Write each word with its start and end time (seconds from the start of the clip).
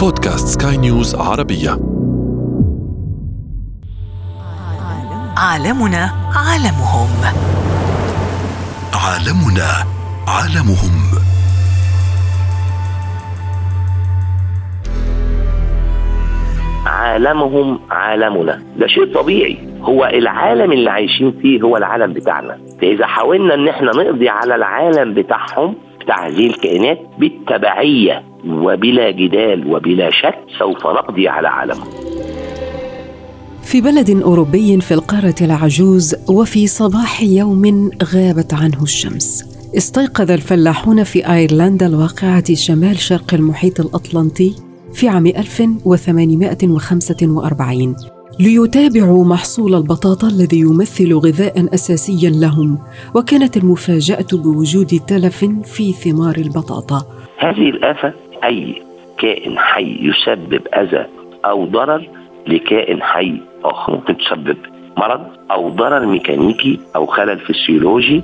بودكاست 0.00 0.62
سكاي 0.62 0.76
نيوز 0.76 1.14
عربية. 1.14 1.70
عالمنا 5.36 6.10
عالمهم. 6.36 7.08
عالمنا 8.94 9.70
عالمهم. 10.28 11.18
عالمهم 16.86 17.80
عالمنا. 17.90 18.62
ده 18.76 18.86
شيء 18.86 19.14
طبيعي. 19.14 19.58
هو 19.82 20.04
العالم 20.04 20.72
اللي 20.72 20.90
عايشين 20.90 21.32
فيه 21.42 21.62
هو 21.62 21.76
العالم 21.76 22.12
بتاعنا. 22.12 22.58
فإذا 22.80 23.06
حاولنا 23.06 23.54
إن 23.54 23.68
إحنا 23.68 23.90
نقضي 23.90 24.28
على 24.28 24.54
العالم 24.54 25.14
بتاعهم 25.14 25.74
بتاع 26.00 26.28
هذه 26.28 26.46
الكائنات 26.46 26.98
بالتبعية 27.18 28.22
وبلا 28.46 29.10
جدال 29.10 29.74
وبلا 29.74 30.10
شك 30.10 30.38
سوف 30.58 30.86
نقضي 30.86 31.28
على 31.28 31.48
عالمهم 31.48 31.88
في 33.62 33.80
بلد 33.80 34.10
أوروبي 34.22 34.80
في 34.80 34.94
القارة 34.94 35.34
العجوز 35.40 36.16
وفي 36.30 36.66
صباح 36.66 37.22
يوم 37.22 37.90
غابت 38.14 38.54
عنه 38.54 38.82
الشمس. 38.82 39.44
استيقظ 39.76 40.30
الفلاحون 40.30 41.04
في 41.04 41.32
أيرلندا 41.32 41.86
الواقعة 41.86 42.54
شمال 42.54 42.98
شرق 42.98 43.34
المحيط 43.34 43.80
الأطلنطي 43.80 44.54
في 44.92 45.08
عام 45.08 45.26
1845 45.26 48.19
ليتابعوا 48.38 49.24
محصول 49.24 49.74
البطاطا 49.74 50.28
الذي 50.28 50.60
يمثل 50.60 51.14
غذاء 51.14 51.74
اساسيا 51.74 52.30
لهم 52.30 52.78
وكانت 53.14 53.56
المفاجأة 53.56 54.26
بوجود 54.32 55.00
تلف 55.08 55.44
في 55.64 55.92
ثمار 55.92 56.36
البطاطا. 56.36 57.02
هذه 57.38 57.70
الآفة 57.70 58.12
أي 58.44 58.82
كائن 59.18 59.58
حي 59.58 59.98
يسبب 60.02 60.62
أذى 60.74 61.06
أو 61.44 61.66
ضرر 61.66 62.08
لكائن 62.46 63.02
حي 63.02 63.40
آخر 63.64 63.92
ممكن 63.92 64.16
تسبب 64.16 64.56
مرض 64.96 65.20
أو 65.50 65.68
ضرر 65.68 66.06
ميكانيكي 66.06 66.80
أو 66.96 67.06
خلل 67.06 67.38
فسيولوجي 67.38 68.22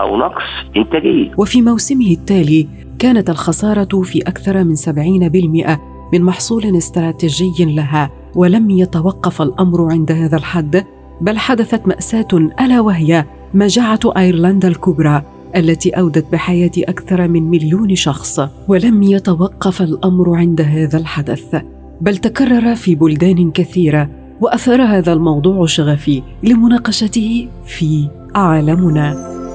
أو 0.00 0.16
نقص 0.16 0.44
إنتاجية. 0.76 1.30
وفي 1.38 1.62
موسمه 1.62 2.10
التالي 2.10 2.68
كانت 2.98 3.30
الخسارة 3.30 4.02
في 4.02 4.22
أكثر 4.22 4.64
من 4.64 4.76
70% 4.76 5.95
من 6.12 6.22
محصول 6.22 6.76
استراتيجي 6.76 7.64
لها 7.64 8.10
ولم 8.34 8.70
يتوقف 8.70 9.42
الأمر 9.42 9.92
عند 9.92 10.12
هذا 10.12 10.36
الحد 10.36 10.84
بل 11.20 11.38
حدثت 11.38 11.88
مأساة 11.88 12.28
ألا 12.60 12.80
وهي 12.80 13.24
مجاعة 13.54 14.00
أيرلندا 14.16 14.68
الكبرى 14.68 15.22
التي 15.56 15.90
أودت 15.90 16.32
بحياة 16.32 16.70
أكثر 16.78 17.28
من 17.28 17.50
مليون 17.50 17.94
شخص 17.94 18.40
ولم 18.68 19.02
يتوقف 19.02 19.82
الأمر 19.82 20.36
عند 20.36 20.60
هذا 20.60 20.98
الحدث. 20.98 21.62
بل 22.00 22.16
تكرر 22.16 22.74
في 22.74 22.94
بلدان 22.94 23.50
كثيرة 23.50 24.10
وأثار 24.40 24.82
هذا 24.82 25.12
الموضوع 25.12 25.66
شغفي 25.66 26.22
لمناقشته 26.42 27.48
في 27.66 28.08
عالمنا. 28.34 29.45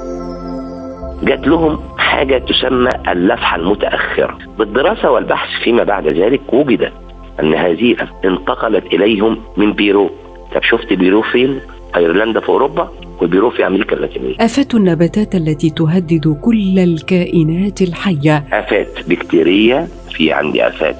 جات 1.23 1.47
لهم 1.47 1.79
حاجة 1.97 2.37
تسمى 2.37 2.89
اللفحة 3.11 3.57
المتأخرة. 3.57 4.37
بالدراسة 4.57 5.11
والبحث 5.11 5.49
فيما 5.63 5.83
بعد 5.83 6.07
ذلك 6.07 6.41
وجد 6.53 6.91
أن 7.39 7.53
هذه 7.53 7.95
انتقلت 8.25 8.85
إليهم 8.85 9.37
من 9.57 9.73
بيرو. 9.73 10.09
طب 10.55 10.63
شفت 10.63 10.93
بيرو 10.93 11.21
فين؟ 11.21 11.59
أيرلندا 11.95 12.39
في 12.39 12.49
أوروبا 12.49 12.91
وبيرو 13.21 13.49
في 13.49 13.67
أمريكا 13.67 13.95
اللاتينية. 13.95 14.35
آفات 14.39 14.75
النباتات 14.75 15.35
التي 15.35 15.69
تهدد 15.69 16.37
كل 16.41 16.79
الكائنات 16.79 17.81
الحية. 17.81 18.43
آفات 18.53 19.09
بكتيرية 19.09 19.87
في 20.11 20.33
عندي 20.33 20.67
آفات 20.67 20.95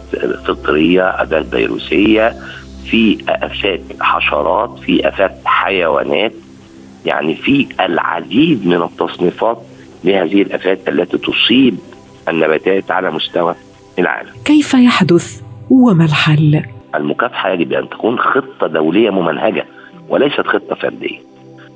فطرية 0.46 1.10
آفات 1.10 1.46
فيروسية 1.46 2.34
في 2.86 3.18
آفات 3.30 3.82
حشرات 4.02 4.80
في 4.80 5.08
آفات 5.08 5.32
حيوانات. 5.46 6.34
يعني 7.06 7.36
في 7.36 7.68
العديد 7.80 8.68
من 8.68 8.82
التصنيفات 8.82 9.58
لهذه 10.04 10.42
الآفات 10.42 10.90
التي 10.90 11.18
تصيب 11.18 11.78
النباتات 12.30 12.92
على 12.92 13.12
مستوى 13.12 13.56
العالم. 14.00 14.30
كيف 14.46 14.74
يحدث 14.74 15.42
وما 15.70 16.06
الحل؟ 16.06 16.62
المكافحة 16.96 17.50
يجب 17.50 17.74
أن 17.74 17.90
تكون 17.90 18.20
خطة 18.20 18.68
دولية 18.68 19.10
ممنهجة 19.10 19.66
وليست 20.10 20.42
خطة 20.42 20.76
فردية. 20.76 21.20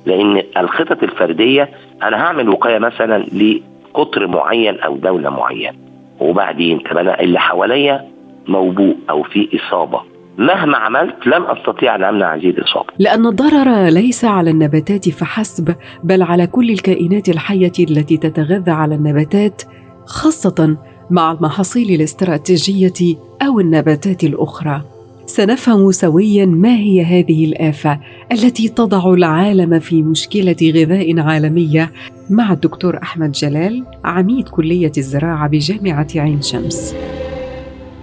لأن 0.06 0.42
الخطط 0.56 1.02
الفردية 1.02 1.70
أنا 2.02 2.16
هعمل 2.16 2.48
وقاية 2.48 2.78
مثلا 2.78 3.18
لقطر 3.18 4.26
معين 4.26 4.80
أو 4.80 4.96
دولة 4.96 5.30
معينة. 5.30 5.78
وبعدين 6.20 6.78
طب 6.78 6.96
أنا 6.98 7.20
اللي 7.20 7.40
حواليا 7.40 8.04
موبوء 8.48 8.96
أو 9.10 9.22
في 9.22 9.48
إصابة. 9.54 10.00
مهما 10.38 10.76
عملت 10.78 11.26
لن 11.26 11.42
أستطيع 11.42 11.94
أن 11.94 12.04
أمنع 12.04 12.34
هذه 12.34 12.50
الإصابة 12.50 12.86
لأن 12.98 13.26
الضرر 13.26 13.88
ليس 13.88 14.24
على 14.24 14.50
النباتات 14.50 15.08
فحسب 15.08 15.74
بل 16.04 16.22
على 16.22 16.46
كل 16.46 16.70
الكائنات 16.70 17.28
الحية 17.28 17.72
التي 17.80 18.16
تتغذى 18.16 18.70
على 18.70 18.94
النباتات 18.94 19.62
خاصة 20.06 20.76
مع 21.10 21.32
المحاصيل 21.32 21.94
الاستراتيجية 21.94 23.16
أو 23.42 23.60
النباتات 23.60 24.24
الأخرى. 24.24 24.82
سنفهم 25.26 25.92
سويا 25.92 26.46
ما 26.46 26.76
هي 26.76 27.02
هذه 27.02 27.44
الآفة 27.44 28.00
التي 28.32 28.68
تضع 28.68 29.14
العالم 29.14 29.78
في 29.78 30.02
مشكلة 30.02 30.56
غذاء 30.62 31.20
عالمية 31.20 31.90
مع 32.30 32.52
الدكتور 32.52 32.98
أحمد 33.02 33.32
جلال 33.32 33.84
عميد 34.04 34.48
كلية 34.48 34.92
الزراعة 34.98 35.48
بجامعة 35.48 36.06
عين 36.16 36.42
شمس. 36.42 36.96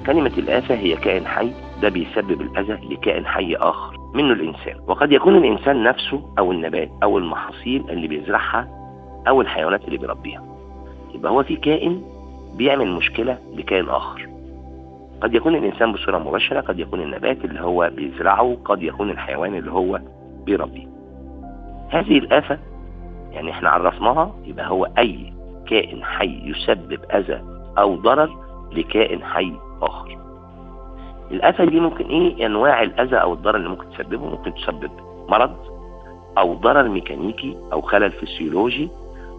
كلمة 0.06 0.32
الآفة 0.38 0.76
هي 0.76 0.96
كائن 0.96 1.26
حي 1.26 1.52
ده 1.84 1.90
بيسبب 1.90 2.42
الأذى 2.42 2.74
لكائن 2.94 3.26
حي 3.26 3.56
آخر 3.56 3.98
منه 4.14 4.34
الإنسان. 4.34 4.76
وقد 4.88 5.12
يكون 5.12 5.36
الإنسان 5.36 5.84
نفسه 5.84 6.22
أو 6.40 6.52
النبات 6.52 6.90
أو 7.04 7.18
المحاصيل 7.18 7.90
اللي 7.90 8.08
بيزرعها 8.08 8.68
أو 9.28 9.42
الحيوانات 9.42 9.86
اللي 9.86 9.98
بيربيها. 9.98 10.44
يبقى 11.16 11.32
هو 11.32 11.44
في 11.44 11.56
كائن 11.56 12.02
بيعمل 12.58 12.88
مشكلة 12.92 13.38
لكائن 13.56 13.90
آخر. 13.90 14.30
قد 15.22 15.34
يكون 15.36 15.56
الإنسان 15.56 15.92
بصورة 15.92 16.18
مباشرة 16.18 16.62
قد 16.62 16.80
يكون 16.80 17.02
النبات 17.02 17.46
اللي 17.46 17.62
هو 17.62 17.92
بيزرعه 17.96 18.58
قد 18.66 18.84
يكون 18.84 19.10
الحيوان 19.10 19.56
اللي 19.56 19.72
هو 19.72 20.00
بيربيه. 20.46 20.88
هذه 21.90 22.18
الآفة 22.18 22.58
يعني 23.32 23.52
إحنا 23.52 23.70
عرفناها 23.70 24.36
يبقى 24.46 24.70
هو 24.70 24.86
أي 24.98 25.34
كائن 25.68 26.04
حي 26.04 26.42
يسبب 26.50 27.00
أذى 27.14 27.42
أو 27.78 27.96
ضرر 27.96 28.30
لكائن 28.72 29.24
حي 29.24 29.54
آخر. 29.82 30.23
الآفة 31.34 31.66
دي 31.66 31.80
ممكن 31.80 32.06
إيه؟ 32.06 32.46
أنواع 32.46 32.84
الأذى 32.84 33.16
أو 33.16 33.34
الضرر 33.34 33.56
اللي 33.56 33.70
ممكن 33.70 33.86
تسببه 33.90 34.26
ممكن 34.30 34.54
تسبب 34.54 34.92
مرض 35.30 35.56
أو 36.38 36.54
ضرر 36.54 36.90
ميكانيكي 36.90 37.58
أو 37.74 37.82
خلل 37.82 38.12
فسيولوجي 38.12 38.90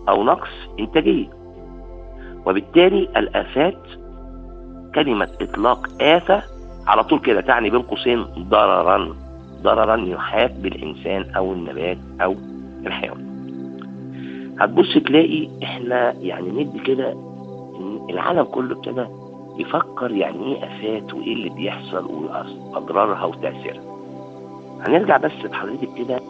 أو 0.08 0.22
نقص 0.24 0.50
إنتاجية. 0.80 1.26
وبالتالي 2.46 3.08
الآفات 3.16 3.78
كلمة 4.94 5.28
إطلاق 5.40 5.88
آفة 6.02 6.42
على 6.86 7.04
طول 7.04 7.18
كده 7.18 7.40
تعني 7.40 7.70
بين 7.70 7.82
قوسين 7.82 8.22
ضررا. 8.38 9.16
ضررا 9.62 9.96
يحاط 9.96 10.50
بالإنسان 10.58 11.34
أو 11.36 11.52
النبات 11.52 11.98
أو 12.20 12.34
الحيوان. 12.86 13.24
هتبص 14.60 14.94
تلاقي 14.98 15.48
إحنا 15.62 16.12
يعني 16.12 16.48
ندي 16.64 16.78
كده 16.78 17.14
العالم 18.10 18.42
كله 18.42 18.72
ابتدى 18.76 19.06
يفكر 19.58 20.10
يعني 20.10 20.44
إيه 20.44 20.64
أفات 20.64 21.14
وإيه 21.14 21.32
اللي 21.32 21.48
بيحصل 21.48 22.04
وأضرارها 22.04 23.24
وتأثيرها. 23.24 23.94
هنرجع 24.80 25.16
بس 25.16 25.32
بحضرتك 25.32 25.88
كده 25.98 26.20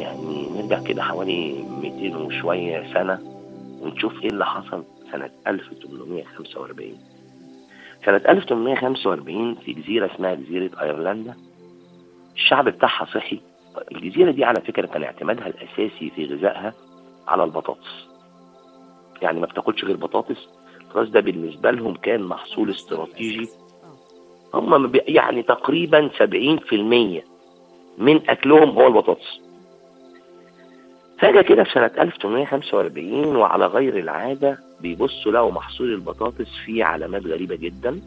يعني 0.00 0.48
نرجع 0.56 0.82
كده 0.82 1.02
حوالي 1.02 1.64
200 1.82 2.16
وشوية 2.16 2.92
سنة 2.94 3.18
ونشوف 3.80 4.22
إيه 4.22 4.28
اللي 4.30 4.46
حصل 4.46 4.84
سنة 5.12 5.30
1845 5.46 6.98
سنة 8.04 8.16
1845 8.28 9.54
في 9.54 9.72
جزيرة 9.72 10.10
اسمها 10.14 10.34
جزيرة 10.34 10.70
أيرلندا 10.82 11.34
الشعب 12.34 12.64
بتاعها 12.68 13.04
صحي. 13.04 13.40
الجزيرة 13.92 14.30
دي 14.30 14.44
على 14.44 14.60
فكرة 14.60 14.86
كان 14.86 15.02
اعتمادها 15.02 15.46
الأساسي 15.46 16.10
في 16.10 16.24
غذائها 16.26 16.72
على 17.28 17.44
البطاطس. 17.44 18.06
يعني 19.22 19.40
ما 19.40 19.46
بتاكلش 19.46 19.84
غير 19.84 19.96
بطاطس 19.96 20.48
الراس 20.92 21.08
ده 21.08 21.20
بالنسبة 21.20 21.70
لهم 21.70 21.94
كان 21.94 22.22
محصول 22.22 22.70
استراتيجي. 22.70 23.48
هم 24.54 24.92
يعني 25.08 25.42
تقريبا 25.42 26.10
70% 26.18 27.22
من 27.98 28.30
أكلهم 28.30 28.70
هو 28.70 28.86
البطاطس. 28.86 29.40
فجأة 31.18 31.42
كده 31.42 31.64
في 31.64 31.70
سنة 31.70 31.90
1845 31.98 33.36
وعلى 33.36 33.66
غير 33.66 33.98
العادة 33.98 34.58
بيبصوا 34.80 35.32
لقوا 35.32 35.50
محصول 35.50 35.92
البطاطس 35.94 36.48
فيه 36.64 36.84
علامات 36.84 37.26
غريبة 37.26 37.56
جدا 37.56 38.00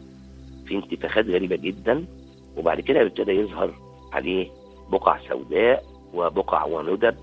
في 0.66 0.74
انتفاخات 0.74 1.26
غريبة 1.28 1.56
جدا 1.56 2.04
وبعد 2.56 2.80
كده 2.80 3.02
ابتدى 3.02 3.32
يظهر 3.32 3.70
عليه 4.12 4.48
بقع 4.92 5.18
سوداء 5.28 5.84
وبقع 6.14 6.64
وندب. 6.64 7.14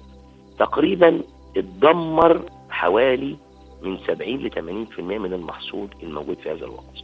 تقريبا 0.60 1.22
اتدمر 1.58 2.42
حوالي 2.70 3.36
من 3.84 3.98
70 4.08 4.30
ل 4.38 4.52
80% 4.52 5.00
من 5.00 5.34
المحصول 5.34 5.88
الموجود 6.04 6.38
في 6.38 6.52
هذا 6.52 6.66
الوقت. 6.66 7.04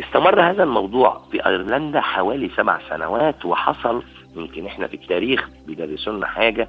استمر 0.00 0.40
هذا 0.50 0.62
الموضوع 0.62 1.20
في 1.30 1.46
أيرلندا 1.46 2.00
حوالي 2.00 2.48
سبع 2.56 2.78
سنوات 2.88 3.44
وحصل 3.44 4.02
يمكن 4.36 4.66
إحنا 4.66 4.86
في 4.86 4.94
التاريخ 4.94 5.48
بيدرسوا 5.66 6.12
لنا 6.12 6.26
حاجة 6.26 6.68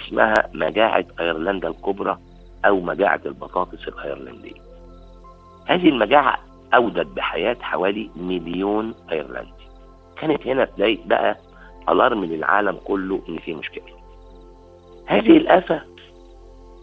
اسمها 0.00 0.34
مجاعة 0.54 1.04
أيرلندا 1.20 1.68
الكبرى 1.68 2.18
أو 2.64 2.80
مجاعة 2.80 3.20
البطاطس 3.26 3.88
الأيرلندية. 3.88 4.60
هذه 5.66 5.88
المجاعة 5.88 6.38
أودت 6.74 7.06
بحياة 7.06 7.56
حوالي 7.60 8.10
مليون 8.16 8.94
أيرلندي. 9.12 9.52
كانت 10.16 10.46
هنا 10.46 10.68
بقى 10.78 11.36
ألارم 11.88 12.24
للعالم 12.24 12.76
كله 12.84 13.22
إن 13.28 13.38
في 13.38 13.54
مشكلة. 13.54 13.84
هذه 15.06 15.36
الآفة 15.36 15.82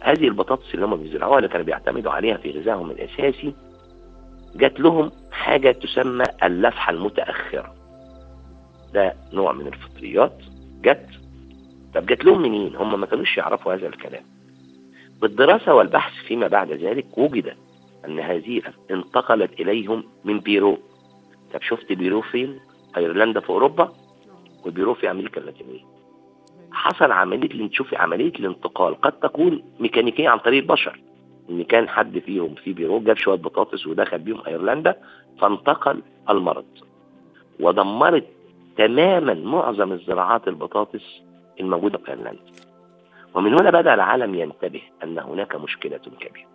هذه 0.00 0.28
البطاطس 0.28 0.74
اللي 0.74 0.86
هم 0.86 0.96
بيزرعوها 0.96 1.38
اللي 1.38 1.48
كانوا 1.48 1.66
بيعتمدوا 1.66 2.12
عليها 2.12 2.36
في 2.36 2.50
غذائهم 2.50 2.90
الأساسي 2.90 3.54
جات 4.54 4.80
لهم 4.80 5.10
حاجة 5.32 5.72
تسمى 5.72 6.24
اللفحة 6.42 6.92
المتأخرة. 6.92 7.74
ده 8.94 9.14
نوع 9.32 9.52
من 9.52 9.66
الفطريات 9.66 10.38
جت 10.82 11.06
طب 11.94 12.06
جات 12.06 12.24
لهم 12.24 12.42
منين؟ 12.42 12.76
هم 12.76 13.00
ما 13.00 13.06
كانوش 13.06 13.36
يعرفوا 13.36 13.74
هذا 13.74 13.86
الكلام. 13.86 14.22
بالدراسة 15.20 15.74
والبحث 15.74 16.12
فيما 16.26 16.48
بعد 16.48 16.72
ذلك 16.72 17.18
وجد 17.18 17.54
أن 18.04 18.20
هذه 18.20 18.62
انتقلت 18.90 19.60
إليهم 19.60 20.04
من 20.24 20.40
بيرو. 20.40 20.78
طب 21.54 21.62
شفت 21.62 21.92
بيرو 21.92 22.20
فين؟ 22.20 22.60
أيرلندا 22.96 23.40
في 23.40 23.50
أوروبا 23.50 23.92
وبيرو 24.66 24.94
في 24.94 25.10
أمريكا 25.10 25.40
اللاتينية. 25.40 25.84
حصل 26.80 27.12
عملية 27.12 27.68
تشوفي 27.68 27.96
عملية 27.96 28.32
الانتقال 28.40 29.00
قد 29.00 29.12
تكون 29.12 29.62
ميكانيكية 29.80 30.28
عن 30.28 30.38
طريق 30.38 30.62
البشر. 30.62 31.00
إن 31.50 31.64
كان 31.64 31.88
حد 31.88 32.18
فيهم 32.18 32.54
في 32.54 32.72
بيرو 32.72 33.00
جاب 33.00 33.16
شوية 33.16 33.36
بطاطس 33.36 33.86
ودخل 33.86 34.18
بيهم 34.18 34.42
أيرلندا 34.46 34.96
فانتقل 35.40 36.02
المرض 36.30 36.64
ودمرت 37.60 38.26
تماما 38.76 39.34
معظم 39.34 39.92
الزراعات 39.92 40.48
البطاطس 40.48 41.22
الموجودة 41.60 41.98
في 41.98 42.08
أيرلندا. 42.08 42.42
ومن 43.34 43.54
هنا 43.54 43.70
بدأ 43.70 43.94
العالم 43.94 44.34
ينتبه 44.34 44.82
أن 45.04 45.18
هناك 45.18 45.56
مشكلة 45.56 45.98
كبيرة. 45.98 46.46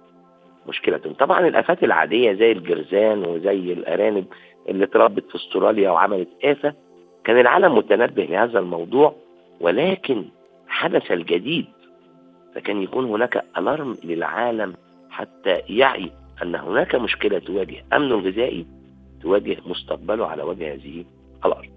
مشكلة 0.68 0.98
طبعا 0.98 1.48
الآفات 1.48 1.83
العادية 1.83 2.33
زي 2.33 2.51
الجرذان 2.51 3.25
وزي 3.25 3.74
الأرانب 3.74 4.25
اللي 4.69 4.83
اتربت 4.86 5.30
في 5.30 5.36
أستراليا 5.36 5.92
وعملت 5.92 6.30
آفة 6.44 6.74
كان 7.24 7.39
العالم 7.39 7.75
متنبه 7.77 8.24
لهذا 8.24 8.60
الموضوع 8.60 9.16
ولكن 9.61 10.25
حدث 10.67 11.11
الجديد 11.11 11.65
فكان 12.55 12.81
يكون 12.81 13.05
هناك 13.05 13.45
ألارم 13.57 13.97
للعالم 14.03 14.73
حتى 15.09 15.61
يعي 15.69 16.11
أن 16.43 16.55
هناك 16.55 16.95
مشكلة 16.95 17.39
تواجه 17.39 17.85
امنه 17.93 18.15
الغذائي 18.15 18.65
تواجه 19.21 19.57
مستقبله 19.65 20.27
على 20.27 20.43
وجه 20.43 20.73
هذه 20.73 21.05
الأرض. 21.45 21.69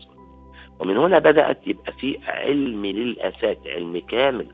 ومن 0.80 0.96
هنا 0.96 1.18
بدأت 1.18 1.66
يبقى 1.66 1.92
في 1.92 2.18
علم 2.26 2.86
للأفات، 2.86 3.58
علم 3.66 3.98
كامل 3.98 4.46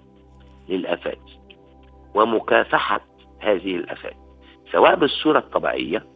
للأفات 0.69 1.19
ومكافحة 2.15 3.01
هذه 3.41 3.77
الأفات 3.77 4.17
سواء 4.73 4.95
بالصورة 4.95 5.39
الطبيعية 5.39 6.07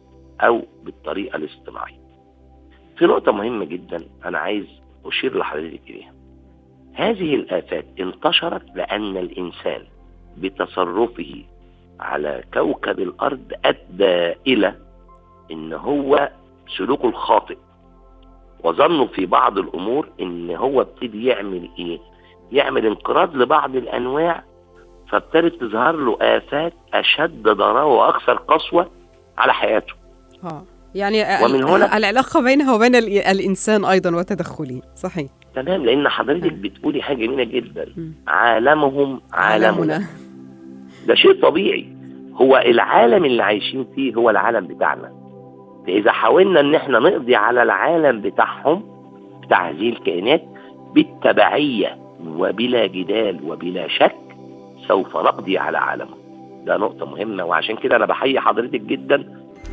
أو 0.41 0.61
بالطريقة 0.83 1.35
الاصطناعية. 1.35 1.99
في 2.97 3.05
نقطة 3.05 3.31
مهمة 3.31 3.65
جدا 3.65 3.97
أنا 4.25 4.37
عايز 4.37 4.65
أشير 5.05 5.37
لحضرتك 5.37 5.81
إليها. 5.89 6.13
هذه 6.99 7.35
الآفات 7.35 7.85
انتشرت 7.99 8.65
لأن 8.75 9.17
الإنسان 9.17 9.81
بتصرفه 10.37 11.43
على 11.99 12.43
كوكب 12.53 12.99
الأرض 12.99 13.53
أدى 13.65 14.33
إلى 14.47 14.75
إن 15.51 15.73
هو 15.73 16.29
سلوكه 16.77 17.09
الخاطئ. 17.09 17.57
وظنوا 18.63 19.07
في 19.07 19.25
بعض 19.25 19.57
الأمور 19.57 20.07
إن 20.21 20.55
هو 20.55 20.81
ابتدي 20.81 21.25
يعمل 21.25 21.69
إيه؟ 21.79 21.99
يعمل 22.51 22.85
انقراض 22.85 23.35
لبعض 23.35 23.75
الأنواع 23.75 24.43
فابتدت 25.09 25.61
تظهر 25.61 25.95
له 25.95 26.17
آفات 26.21 26.73
أشد 26.93 27.43
ضرر 27.43 27.83
وأكثر 27.83 28.33
قسوة 28.33 28.89
على 29.37 29.53
حياته. 29.53 29.93
ها. 30.43 30.63
يعني 30.95 31.45
ومن 31.45 31.63
هنا 31.63 31.97
العلاقة 31.97 32.41
بينها 32.43 32.75
وبين 32.75 32.95
الإنسان 32.95 33.85
أيضا 33.85 34.15
وتدخله 34.15 34.81
صحيح. 34.95 35.29
تمام 35.61 35.85
لأن 35.85 36.09
حضرتك 36.09 36.53
بتقولي 36.53 37.01
حاجة 37.01 37.17
جميلة 37.25 37.43
جدا. 37.43 37.85
عالمهم 38.27 39.21
عالمنا. 39.33 40.01
ده 41.07 41.15
شيء 41.15 41.33
طبيعي. 41.41 41.87
هو 42.35 42.57
العالم 42.57 43.25
اللي 43.25 43.43
عايشين 43.43 43.85
فيه 43.95 44.15
هو 44.15 44.29
العالم 44.29 44.67
بتاعنا. 44.67 45.11
فإذا 45.87 46.11
حاولنا 46.11 46.59
إن 46.59 46.75
إحنا 46.75 46.99
نقضي 46.99 47.35
على 47.35 47.63
العالم 47.63 48.21
بتاعهم 48.21 48.83
بتاع 49.43 49.69
هذه 49.69 49.89
الكائنات 49.89 50.43
بالتبعية 50.95 51.97
وبلا 52.27 52.87
جدال 52.87 53.39
وبلا 53.47 53.87
شك 53.87 54.15
سوف 54.87 55.17
نقضي 55.17 55.57
على 55.57 55.77
عالمهم 55.77 56.19
ده 56.65 56.77
نقطة 56.77 57.05
مهمة 57.05 57.43
وعشان 57.45 57.75
كده 57.75 57.95
أنا 57.95 58.05
بحيي 58.05 58.39
حضرتك 58.39 58.81
جدا 58.81 59.23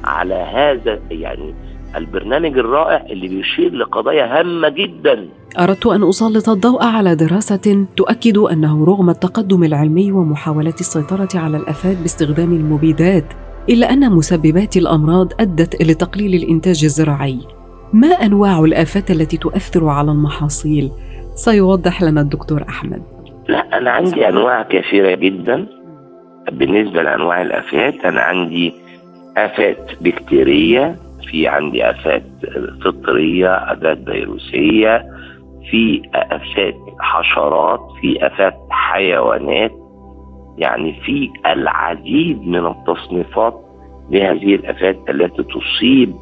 على 0.04 0.34
هذا 0.34 1.00
يعني 1.10 1.54
البرنامج 1.96 2.58
الرائع 2.58 3.06
اللي 3.10 3.28
بيشير 3.28 3.74
لقضايا 3.74 4.40
هامة 4.40 4.68
جدا. 4.68 5.28
أردت 5.58 5.86
أن 5.86 6.08
أسلط 6.08 6.48
الضوء 6.48 6.84
على 6.84 7.14
دراسة 7.14 7.86
تؤكد 7.96 8.38
أنه 8.38 8.84
رغم 8.84 9.10
التقدم 9.10 9.64
العلمي 9.64 10.12
ومحاولات 10.12 10.80
السيطرة 10.80 11.28
على 11.34 11.56
الآفات 11.56 11.96
باستخدام 11.96 12.52
المبيدات 12.52 13.24
إلا 13.68 13.92
أن 13.92 14.12
مسببات 14.12 14.76
الأمراض 14.76 15.32
أدت 15.40 15.80
إلى 15.80 15.94
تقليل 15.94 16.34
الإنتاج 16.34 16.84
الزراعي. 16.84 17.38
ما 17.92 18.08
أنواع 18.08 18.60
الآفات 18.60 19.10
التي 19.10 19.36
تؤثر 19.36 19.88
على 19.88 20.10
المحاصيل؟ 20.10 20.90
سيوضح 21.34 22.02
لنا 22.02 22.20
الدكتور 22.20 22.62
أحمد. 22.68 23.02
لا 23.48 23.78
أنا 23.78 23.90
عندي 23.90 24.28
أنواع 24.28 24.62
كثيرة 24.62 25.14
جدا. 25.14 25.66
بالنسبة 26.52 27.02
لأنواع 27.02 27.42
الآفات 27.42 28.04
أنا 28.04 28.20
عندي 28.20 28.72
آفات 29.36 29.90
بكتيرية 30.00 30.96
في 31.36 31.48
عندي 31.48 31.90
آفات 31.90 32.22
فطرية 32.84 33.54
آفات 33.54 33.98
فيروسية 34.04 35.06
في 35.70 36.02
آفات 36.14 36.74
حشرات 37.00 37.80
في 38.00 38.26
آفات 38.26 38.54
حيوانات. 38.70 39.72
يعني 40.58 40.92
في 40.92 41.30
العديد 41.46 42.48
من 42.48 42.66
التصنيفات 42.66 43.60
لهذه 44.10 44.54
الآفات 44.54 44.98
التي 45.10 45.42
تصيب 45.42 46.14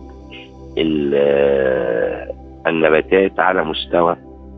النباتات 2.66 3.40
على 3.40 3.64
مستوى 3.64 4.16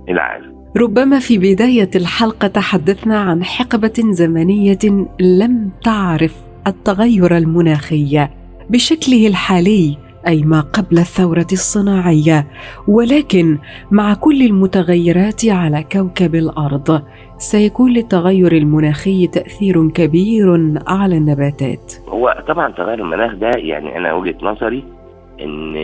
العالم. 0.08 0.56
ربما 0.76 1.18
في 1.18 1.38
بداية 1.38 1.90
الحلقة 1.96 2.48
تحدثنا 2.48 3.18
عن 3.18 3.44
حقبة 3.44 3.94
زمنية 4.10 5.06
لم 5.20 5.70
تعرف 5.84 6.36
التغير 6.66 7.36
المناخي 7.36 8.28
بشكله 8.70 9.26
الحالي. 9.26 10.05
أي 10.26 10.42
ما 10.42 10.60
قبل 10.60 10.98
الثورة 10.98 11.46
الصناعية 11.52 12.46
ولكن 12.88 13.58
مع 13.90 14.14
كل 14.14 14.42
المتغيرات 14.42 15.44
على 15.48 15.84
كوكب 15.92 16.34
الأرض 16.34 17.02
سيكون 17.38 17.92
للتغير 17.92 18.52
المناخي 18.52 19.26
تأثير 19.26 19.88
كبير 19.88 20.74
على 20.86 21.16
النباتات. 21.16 21.92
هو 22.08 22.44
طبعا 22.48 22.72
تغير 22.72 22.98
المناخ 22.98 23.34
ده 23.34 23.50
يعني 23.56 23.98
أنا 23.98 24.12
وجهة 24.14 24.36
نظري 24.42 24.84
إن 25.40 25.74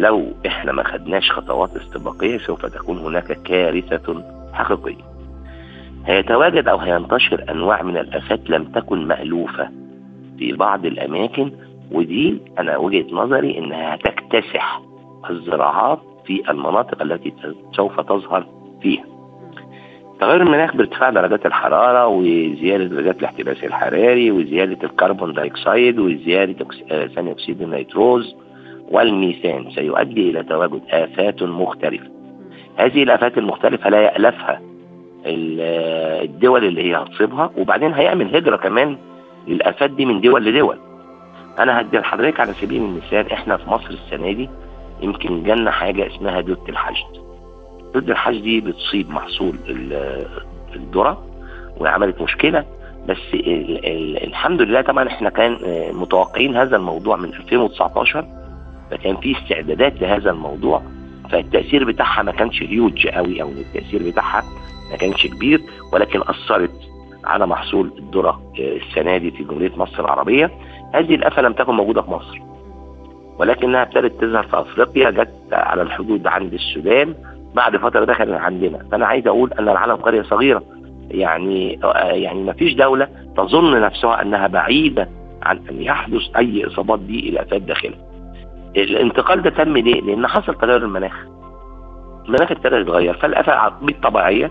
لو 0.00 0.26
إحنا 0.46 0.72
ما 0.72 0.82
خدناش 0.84 1.30
خطوات 1.30 1.76
استباقية 1.76 2.38
سوف 2.38 2.66
تكون 2.66 2.98
هناك 2.98 3.42
كارثة 3.44 4.22
حقيقية. 4.52 5.04
هيتواجد 6.06 6.68
أو 6.68 6.78
هينتشر 6.78 7.44
أنواع 7.50 7.82
من 7.82 7.96
الآفات 7.96 8.50
لم 8.50 8.64
تكن 8.64 9.06
مألوفة 9.06 9.68
في 10.38 10.52
بعض 10.52 10.86
الأماكن 10.86 11.50
ودي 11.92 12.38
أنا 12.58 12.76
وجهة 12.76 13.06
نظري 13.12 13.58
إنها 13.58 13.94
هتكتسح 13.94 14.80
الزراعات 15.30 15.98
في 16.26 16.50
المناطق 16.50 17.02
التي 17.02 17.32
سوف 17.76 18.00
تظهر 18.00 18.46
فيها. 18.82 19.04
تغير 20.20 20.42
المناخ 20.42 20.76
بارتفاع 20.76 21.10
درجات 21.10 21.46
الحرارة 21.46 22.06
وزيادة 22.06 22.84
درجات 22.84 23.18
الاحتباس 23.20 23.64
الحراري 23.64 24.30
وزيادة 24.30 24.78
ال 24.84 24.91
carbon 24.91 25.32
dioxide 25.32 25.98
وزيادة 25.98 26.66
آه، 26.90 27.06
ثاني 27.06 27.30
أكسيد 27.32 27.62
النيتروز 27.62 28.36
والميثان 28.90 29.70
سيؤدي 29.70 30.30
إلى 30.30 30.42
تواجد 30.42 30.80
آفات 30.90 31.42
مختلفة. 31.42 32.06
هذه 32.76 33.02
الآفات 33.02 33.38
المختلفة 33.38 33.90
لا 33.90 34.00
يألفها 34.00 34.60
آه، 35.26 36.22
الدول 36.22 36.64
اللي 36.64 36.82
هي 36.82 36.96
هتصيبها 36.96 37.50
وبعدين 37.58 37.92
هيعمل 37.92 38.36
هجرة 38.36 38.56
كمان 38.56 38.96
للآفات 39.48 39.90
دي 39.90 40.04
من 40.04 40.20
دول 40.20 40.44
لدول. 40.44 40.76
أنا 41.58 41.80
هدي 41.80 41.98
لحضرتك 41.98 42.40
على 42.40 42.52
سبيل 42.54 42.82
المثال 42.82 43.32
إحنا 43.32 43.56
في 43.56 43.70
مصر 43.70 43.90
السنة 43.90 44.32
دي 44.32 44.48
يمكن 45.02 45.42
جالنا 45.42 45.70
حاجة 45.70 46.06
اسمها 46.06 46.40
دوت 46.40 46.68
الحشد. 46.68 47.12
دوت 47.94 48.08
الحشد 48.08 48.42
دي 48.42 48.60
بتصيب 48.60 49.10
محصول 49.10 49.56
الذرة 50.74 51.22
وعملت 51.80 52.22
مشكلة 52.22 52.64
بس 53.08 53.16
الحمد 54.24 54.62
لله 54.62 54.80
طبعا 54.80 55.08
إحنا 55.08 55.30
كان 55.30 55.56
متوقعين 55.94 56.56
هذا 56.56 56.76
الموضوع 56.76 57.16
من 57.16 57.24
2019 57.34 58.24
فكان 58.90 59.16
في 59.16 59.36
استعدادات 59.38 60.00
لهذا 60.02 60.30
الموضوع 60.30 60.82
فالتأثير 61.30 61.84
بتاعها 61.84 62.22
ما 62.22 62.32
كانش 62.32 62.62
هيوج 62.62 63.06
قوي 63.06 63.42
أو 63.42 63.48
التأثير 63.48 64.02
بتاعها 64.10 64.42
ما 64.90 64.96
كانش 64.96 65.26
كبير 65.26 65.60
ولكن 65.92 66.20
أثرت 66.20 66.70
على 67.24 67.46
محصول 67.46 67.90
الذرة 67.98 68.52
السنة 68.58 69.16
دي 69.16 69.30
في 69.30 69.44
جمهورية 69.44 69.72
مصر 69.76 70.04
العربية. 70.04 70.50
هذه 70.96 71.14
الآفة 71.14 71.42
لم 71.42 71.52
تكن 71.52 71.74
موجودة 71.74 72.02
في 72.02 72.10
مصر. 72.10 72.38
ولكنها 73.38 73.82
ابتدت 73.82 74.20
تظهر 74.20 74.42
في 74.42 74.60
أفريقيا 74.60 75.10
جت 75.10 75.32
على 75.52 75.82
الحدود 75.82 76.26
عند 76.26 76.52
السودان 76.54 77.14
بعد 77.54 77.76
فترة 77.76 78.04
دخلت 78.04 78.30
عندنا. 78.30 78.78
فأنا 78.92 79.06
عايز 79.06 79.26
أقول 79.26 79.52
أن 79.52 79.68
العالم 79.68 79.94
قرية 79.96 80.22
صغيرة. 80.22 80.62
يعني 81.10 81.80
يعني 82.02 82.42
ما 82.42 82.52
فيش 82.52 82.74
دولة 82.74 83.08
تظن 83.36 83.80
نفسها 83.80 84.22
أنها 84.22 84.46
بعيدة 84.46 85.08
عن 85.42 85.60
أن 85.70 85.82
يحدث 85.82 86.22
أي 86.36 86.66
إصابات 86.66 87.00
دي 87.00 87.28
الافات 87.28 87.62
داخلها. 87.62 87.98
الانتقال 88.76 89.42
ده 89.42 89.50
تم 89.50 89.76
ليه؟ 89.76 90.00
لأن 90.00 90.26
حصل 90.26 90.54
تغير 90.54 90.76
المناخ. 90.76 91.26
المناخ 92.24 92.50
ابتدى 92.52 92.76
يتغير 92.76 93.14
فالآفة 93.14 93.68
بالطبيعيه 93.82 94.50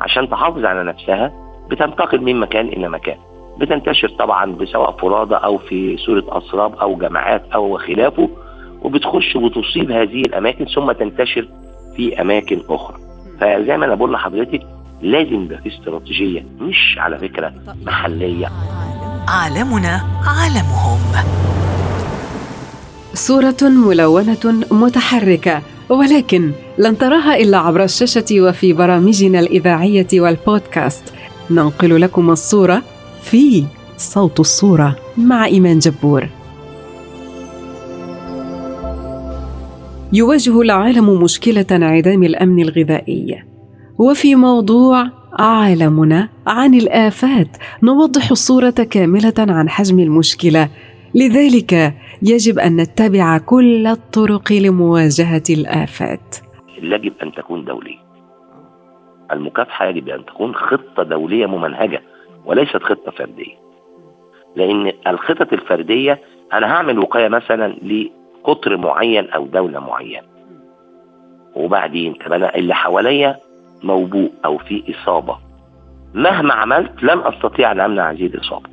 عشان 0.00 0.28
تحافظ 0.28 0.64
على 0.64 0.84
نفسها 0.84 1.32
بتنتقل 1.70 2.20
من 2.20 2.40
مكان 2.40 2.66
إلى 2.68 2.88
مكان. 2.88 3.16
بتنتشر 3.60 4.08
طبعا 4.18 4.56
سواء 4.72 4.96
فرادى 4.96 5.34
أو 5.34 5.58
في 5.58 5.96
صورة 5.96 6.24
أسراب 6.28 6.74
أو 6.74 6.96
جماعات 6.96 7.42
أو 7.54 7.78
خلافه 7.78 8.28
وبتخش 8.82 9.36
وتصيب 9.36 9.90
هذه 9.90 10.20
الأماكن 10.20 10.64
ثم 10.64 10.92
تنتشر 10.92 11.48
في 11.96 12.20
أماكن 12.20 12.62
أخرى. 12.68 12.96
فزي 13.40 13.76
ما 13.76 13.86
أنا 13.86 13.94
بقول 13.94 14.12
لحضرتك 14.12 14.60
لازم 15.02 15.42
يبقى 15.42 15.58
في 15.58 15.68
استراتيجية 15.68 16.46
مش 16.60 16.96
على 16.98 17.18
فكرة 17.18 17.52
محلية. 17.86 18.46
عالمنا 19.28 20.00
عالمهم. 20.26 21.00
صورة 23.14 23.56
ملونة 23.62 24.64
متحركة 24.70 25.62
ولكن 25.88 26.52
لن 26.78 26.98
تراها 26.98 27.36
إلا 27.36 27.58
عبر 27.58 27.82
الشاشة 27.82 28.40
وفي 28.40 28.72
برامجنا 28.72 29.40
الإذاعية 29.40 30.06
والبودكاست. 30.14 31.14
ننقل 31.50 32.00
لكم 32.00 32.30
الصورة 32.30 32.82
في 33.30 33.64
صوت 33.96 34.40
الصورة 34.40 34.96
مع 35.18 35.46
إيمان 35.46 35.78
جبور. 35.78 36.26
يواجه 40.12 40.60
العالم 40.60 41.22
مشكلة 41.22 41.66
انعدام 41.70 42.22
الأمن 42.22 42.62
الغذائي. 42.62 43.42
وفي 43.98 44.34
موضوع 44.34 45.10
عالمنا 45.38 46.28
عن 46.46 46.74
الآفات 46.74 47.56
نوضح 47.82 48.30
الصورة 48.30 48.70
كاملة 48.90 49.34
عن 49.38 49.68
حجم 49.68 50.00
المشكلة. 50.00 50.68
لذلك 51.14 51.94
يجب 52.22 52.58
أن 52.58 52.76
نتبع 52.76 53.38
كل 53.38 53.86
الطرق 53.86 54.52
لمواجهة 54.52 55.44
الآفات. 55.50 56.36
يجب 56.82 57.12
أن 57.22 57.32
تكون 57.32 57.64
دوليه 57.64 57.98
المكافحة 59.32 59.86
يجب 59.86 60.08
أن 60.08 60.24
تكون 60.24 60.54
خطة 60.54 61.02
دولية 61.02 61.46
ممنهجة. 61.46 62.02
وليست 62.46 62.82
خطة 62.82 63.10
فردية. 63.10 63.54
لأن 64.56 64.92
الخطط 65.06 65.52
الفردية 65.52 66.20
أنا 66.52 66.66
هعمل 66.72 66.98
وقاية 66.98 67.28
مثلا 67.28 67.72
لقطر 67.72 68.76
معين 68.76 69.30
أو 69.30 69.46
دولة 69.46 69.80
معينة. 69.80 70.26
وبعدين 71.54 72.12
طب 72.14 72.32
أنا 72.32 72.54
اللي 72.54 72.74
حواليا 72.74 73.36
موبوء 73.82 74.30
أو 74.44 74.58
في 74.58 74.82
إصابة. 74.90 75.36
مهما 76.14 76.54
عملت 76.54 77.02
لن 77.02 77.18
أستطيع 77.24 77.72
أن 77.72 77.80
أمنع 77.80 78.10
هذه 78.10 78.26
الإصابة. 78.26 78.70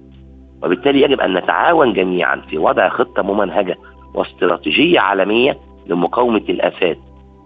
وبالتالي 0.63 1.01
يجب 1.01 1.19
أن 1.19 1.33
نتعاون 1.33 1.93
جميعا 1.93 2.35
في 2.49 2.57
وضع 2.57 2.89
خطة 2.89 3.21
ممنهجة 3.21 3.77
واستراتيجية 4.13 4.99
عالمية 4.99 5.57
لمقاومة 5.87 6.43
الافات 6.49 6.97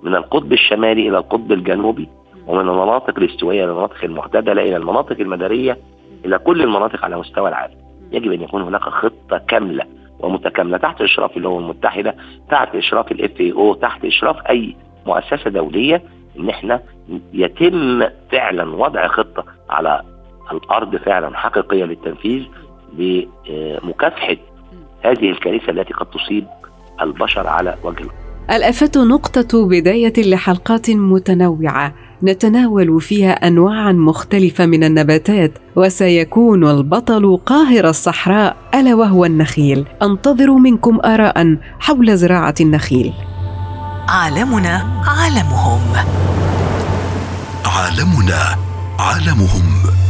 من 0.04 0.16
القطب 0.16 0.54
الشمالي 0.54 1.10
إلى 1.10 1.18
القطب 1.18 1.52
الجنوبي 1.52 2.10
ومن 2.48 2.60
المناطق 2.62 3.18
الاستوائية 3.20 3.64
إلى 3.64 3.72
المناطق 3.72 4.04
المعتدلة 4.04 4.62
إلى 4.62 4.78
المناطق 4.78 5.20
المدارية 5.20 5.78
إلى 6.26 6.38
كل 6.38 6.62
المناطق 6.62 7.06
على 7.06 7.18
مستوى 7.18 7.50
العالم. 7.50 7.76
يجب 8.12 8.32
أن 8.32 8.42
يكون 8.42 8.62
هناك 8.62 8.82
خطة 8.82 9.38
كاملة 9.48 9.84
ومتكاملة 10.20 10.78
تحت 10.78 11.02
إشراف 11.02 11.38
الأمم 11.38 11.58
المتحدة، 11.58 12.16
تحت 12.52 12.76
إشراف 12.76 13.12
الاف 13.12 13.40
اي 13.40 13.52
أو، 13.52 13.74
تحت 13.74 14.06
إشراف 14.06 14.36
أي 14.50 14.76
مؤسسة 15.06 15.50
دولية 15.50 16.04
إن 16.40 16.50
إحنا 16.50 16.82
يتم 17.34 18.04
فعلا 18.32 18.76
وضع 18.76 19.08
خطة 19.08 19.46
على 19.70 20.02
الأرض 20.52 20.96
فعلا 20.96 21.38
حقيقية 21.38 21.86
للتنفيذ 21.86 22.44
لمكافحة 22.98 24.36
هذه 25.02 25.30
الكارثة 25.30 25.70
التي 25.70 25.94
قد 25.94 26.06
تصيب 26.06 26.48
البشر 27.02 27.48
على 27.48 27.76
وجه 27.84 28.02
الأرض. 28.02 28.12
الآفات 28.52 28.98
نقطة 28.98 29.68
بداية 29.68 30.14
لحلقات 30.18 30.90
متنوعة 30.90 31.94
نتناول 32.24 33.02
فيها 33.02 33.48
أنواعا 33.48 33.92
مختلفة 33.92 34.66
من 34.66 34.84
النباتات 34.84 35.52
وسيكون 35.76 36.70
البطل 36.70 37.40
قاهر 37.46 37.90
الصحراء 37.90 38.56
ألا 38.76 38.96
وهو 38.96 39.26
النخيل. 39.26 39.86
أنتظر 40.02 40.52
منكم 40.52 41.00
آراء 41.06 41.58
حول 41.80 42.18
زراعة 42.18 42.56
النخيل. 42.62 43.14
عالمنا 44.10 45.04
عالمهم. 45.08 45.82
عالمنا 47.66 48.56
عالمهم. 49.00 50.07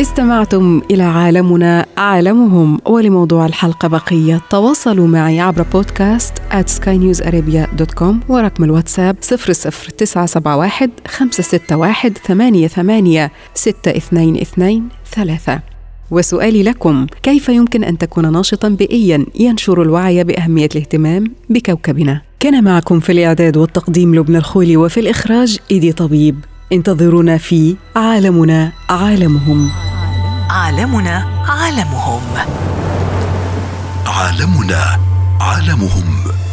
استمعتم 0.00 0.82
إلى 0.90 1.02
عالمنا 1.02 1.86
عالمهم 1.96 2.78
ولموضوع 2.84 3.46
الحلقة 3.46 3.88
بقية. 3.88 4.40
تواصلوا 4.50 5.06
معي 5.06 5.40
عبر 5.40 5.62
بودكاست 5.62 6.32
at 6.52 6.70
skynewsarabia.com 6.70 8.14
ورقم 8.28 8.64
الواتساب 8.64 9.16
00971 9.22 10.90
561 11.06 12.14
88 12.14 13.28
622 13.54 14.88
3 15.14 15.60
وسؤالي 16.10 16.62
لكم 16.62 17.06
كيف 17.22 17.48
يمكن 17.48 17.84
أن 17.84 17.98
تكون 17.98 18.32
ناشطا 18.32 18.68
بيئيا 18.68 19.26
ينشر 19.34 19.82
الوعي 19.82 20.24
بأهمية 20.24 20.68
الاهتمام 20.74 21.24
بكوكبنا؟ 21.50 22.22
كان 22.40 22.64
معكم 22.64 23.00
في 23.00 23.12
الإعداد 23.12 23.56
والتقديم 23.56 24.14
لبنى 24.14 24.38
الخولي 24.38 24.76
وفي 24.76 25.00
الإخراج 25.00 25.58
إيدي 25.70 25.92
طبيب. 25.92 26.36
انتظرونا 26.72 27.38
في 27.38 27.76
عالمنا 27.96 28.72
عالمهم. 28.88 29.70
عالمنا 30.50 31.44
عالمهم. 31.48 32.20
عالمنا 34.06 34.98
عالمهم. 35.40 36.45